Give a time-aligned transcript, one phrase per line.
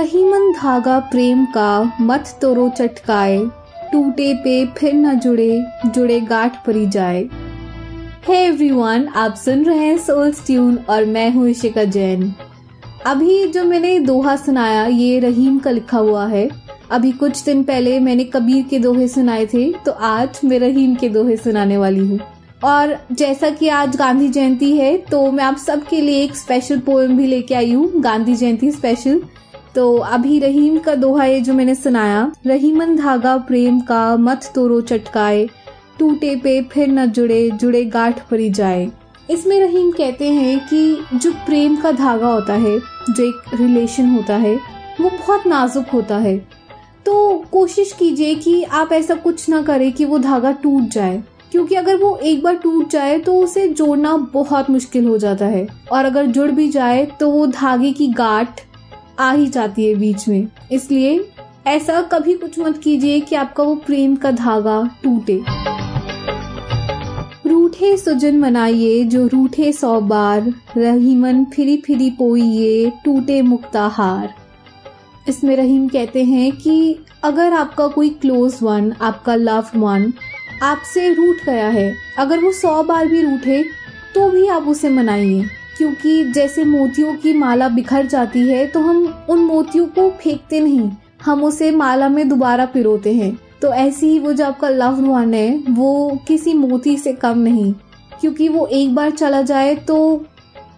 [0.00, 3.36] रहीमन धागा प्रेम का, मत तोरो चटकाए।
[3.92, 7.18] टूटे पे फिर न जुड़े जुड़े गाठ परी जाए।
[8.24, 12.22] हे hey एवरीवन आप सुन रहे हैं सोल ट्यून और मैं हूँ इशिका जैन।
[13.06, 16.48] अभी जो मैंने दोहा सुनाया, ये रहीम का लिखा हुआ है।
[16.90, 21.08] अभी कुछ दिन पहले मैंने कबीर के दोहे सुनाए थे तो आज मैं रहीम के
[21.08, 22.18] दोहे सुनाने वाली हूँ।
[22.64, 27.16] और जैसा कि आज गांधी जयंती है तो मैं आप सबके लिए एक स्पेशल पोएम
[27.16, 29.22] भी लेके आई हूँ, गांधी जयंती स्पेशल
[29.74, 34.80] तो अभी रहीम का दोहा ये जो मैंने सुनाया, रहीमन धागा प्रेम का मत तोरो
[34.82, 35.48] चटकाए,
[35.98, 38.90] टूटे पे फिर न जुड़े जुड़े गाठ परी जाए।
[39.30, 44.36] इसमें रहीम कहते हैं कि जो प्रेम का धागा होता है, जो एक रिलेशन होता
[44.36, 44.54] है,
[45.00, 46.36] वो बहुत नाजुक होता है।
[47.06, 51.74] तो कोशिश कीजिए कि आप ऐसा कुछ ना करें कि वो धागा टूट जाए, क्योंकि
[51.74, 56.04] अगर वो एक बार टूट जाए तो उसे जोड़ना बहुत मुश्किल हो जाता है। और
[56.04, 58.60] अगर जुड़ भी जाए तो वो धागे की गांठ
[59.18, 61.30] आ ही जाती है बीच में। इसलिए
[61.66, 65.40] ऐसा कभी कुछ मत कीजिए कि आपका वो प्रेम का धागा टूटे।
[67.46, 74.34] रूठे सुजन मनाइए, जो रूठे सौ बार रहीमन फिरी फिरी पोइए, टूटे मुक्ताहार।
[75.28, 80.12] इसमें रहीम कहते हैं कि अगर आपका कोई क्लोज वन आपका लव्ड वन
[80.62, 83.62] आपसे रूठ गया है, अगर वो सौ बार भी रूठे
[84.14, 85.44] तो भी आप उसे मनाइए।
[85.78, 90.90] क्योंकि जैसे मोतियों की माला बिखर जाती है तो हम उन मोतियों को फेंकते नहीं।
[91.24, 95.34] हम उसे माला में दोबारा पिरोते हैं। तो ऐसी ही वो जो आपका लव वन
[95.34, 97.72] है, वो किसी मोती से कम नहीं।
[98.20, 100.24] क्योंकि वो एक बार चला जाए तो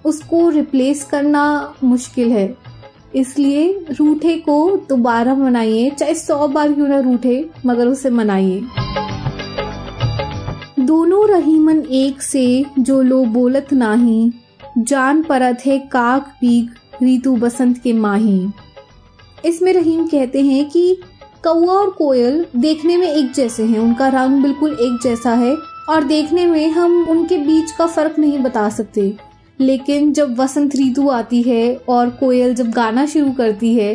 [0.04, 2.56] उसको रिप्लेस करना मुश्किल है।
[3.14, 8.62] इसलिए रूठे को दोबारा मनाइए। चाहे सौ बार क्यों ना रूठे, मगर उसे मनाइए।
[10.80, 14.32] दोनों रहीमन एक से जो लो बोलत नाही
[14.78, 18.46] जान परत है काक पीक रीतु बसंत के माही।
[19.44, 20.94] इसमें रहीम कहते हैं कि
[21.44, 25.54] कौआ और कोयल देखने में एक जैसे हैं। उनका रंग बिल्कुल एक जैसा है
[25.88, 29.12] और देखने में हम उनके बीच का फ़र्क नहीं बता सकते।
[29.60, 33.94] लेकिन जब वसंत ऋतु आती है और कोयल जब गाना शुरू करती है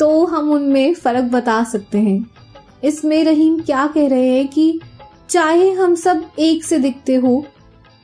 [0.00, 2.24] तो हम उनमें फ़र्क बता सकते हैं।
[2.84, 4.80] इसमें रहीम क्या कह रहे हैं कि
[5.30, 7.44] चाहे हम सब एक से दिखते हो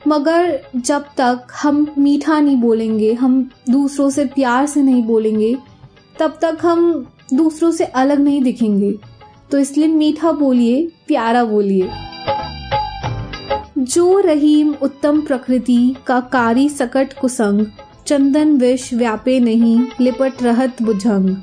[0.07, 5.57] मगर जब तक हम मीठा नहीं बोलेंगे, हम दूसरों से प्यार से नहीं बोलेंगे,
[6.19, 8.93] तब तक हम दूसरों से अलग नहीं दिखेंगे।
[9.51, 11.89] तो इसलिए मीठा बोलिए, प्यारा बोलिए।
[13.77, 17.65] जो रहीम उत्तम प्रकृति का कारी सकट कुसंग,
[18.07, 21.35] चंदन विष व्यापे नहीं, लिपट रहत बुझंग।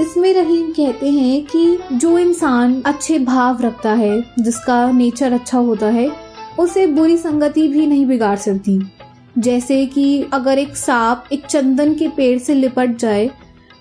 [0.00, 5.86] इसमें रहीम कहते हैं कि जो इंसान अच्छे भाव रखता है, जिसका नेचर अच्छा होता
[5.86, 6.24] है
[6.58, 8.80] उसे बुरी संगति भी नहीं बिगाड़ सकती।
[9.36, 13.30] जैसे कि अगर एक सांप एक चंदन के पेड़ से लिपट जाए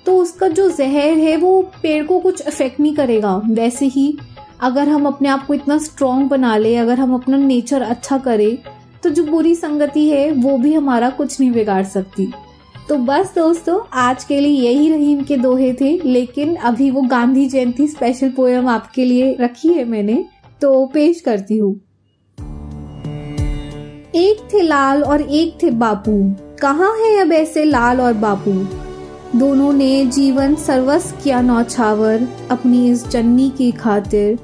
[0.06, 4.18] तो उसका जो जहर है वो पेड़ को कुछ इफ़ेक्ट नहीं करेगा। वैसे ही,
[4.62, 8.58] अगर हम अपने आप को इतना स्ट्रांग बना ले, अगर हम अपना नेचर अच्छा करें
[9.04, 12.32] तो जो बुरी संगति है, वो भी हमारा कुछ नहीं बिगाड़ सकती।
[12.90, 17.46] तो बस दोस्तों, आज के लिए यही रहीम के दोहे थे, लेकिन अभी वो गांधी
[17.48, 20.24] जयंती स्पेशल पोयम आपके लिए रखी है मैंने
[20.62, 21.80] तो पेश करती हूँ।
[24.16, 28.52] एक थे लाल और एक थे बापू। कहाँ है अब ऐसे लाल और बापू?
[29.40, 34.40] दोनों ने जीवन सर्वस किया नौछावर अपनी इस जन्नी की खातिर।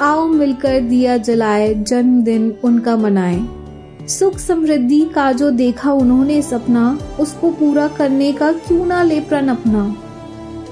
[0.00, 3.44] आओ मिलकर दिया जलाए, जन्मदिन उनका मनाए।
[4.08, 9.48] सुख समृद्धि का जो देखा उन्होंने सपना, उसको पूरा करने का क्यों ना ले प्रण
[9.48, 9.96] अपना।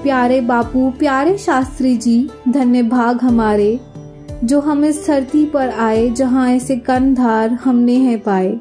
[0.03, 3.79] प्यारे बापू, प्यारे शास्त्री जी, धन्य भाग हमारे।
[4.43, 8.59] जो हम इस धरती पर आए, जहाँ ऐसे कंधार हमने है पाए।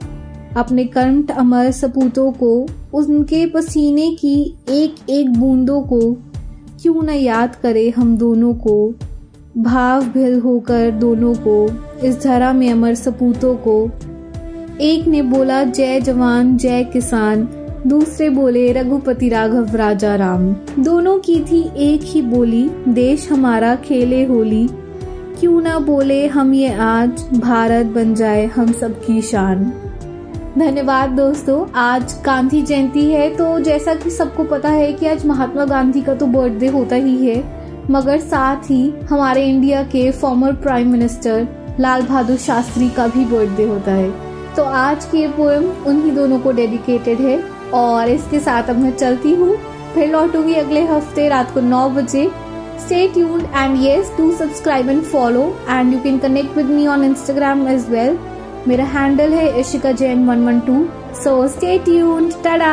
[0.56, 6.16] अपने कंठ अमर सपूतों को, उनके पसीने की एक एक बूंदों को,
[6.82, 8.94] क्यों न याद करे हम दोनों को।
[9.59, 11.70] भाव भिल होकर दोनों को,
[12.06, 13.91] इस धरा में अमर सपूतों को।
[14.81, 17.48] एक ने बोला, जय जवान, जय किसान।
[17.86, 24.24] दूसरे बोले, रघुपति राघव, राजा राम। दोनों की थी एक ही बोली, देश हमारा खेले
[24.24, 24.68] होली।
[25.38, 29.65] क्यों ना बोले, हम ये आज भारत बन जाए, हम सबकी शान.
[30.59, 35.65] धन्यवाद दोस्तों, आज गांधी जयंती है तो जैसा कि सबको पता है कि आज महात्मा
[35.65, 37.36] गांधी का तो बर्थडे होता ही है,
[37.91, 41.47] मगर साथ ही हमारे इंडिया के former prime minister
[41.80, 44.10] Lal Bahadur Shastri का भी बर्थडे होता है।
[44.54, 47.39] तो आज की ये पोएम उन्हीं दोनों को डेडिकेटेड है,
[47.74, 49.56] और इसके साथ अब मैं चलती हूँ।
[49.94, 52.30] फिर लौटूँगी अगले हफ़्ते रात को नौ बजे
[52.78, 57.03] Stay tuned and yes, do subscribe and follow and you can connect with me on
[57.03, 58.17] Instagram as well.
[58.69, 60.78] मेरा हैंडल है Ishika Jain one one two
[61.23, 62.73] so stay tuned tata